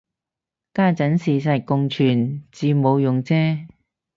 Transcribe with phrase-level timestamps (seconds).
[0.73, 3.67] 家陣事實共存至冇用啫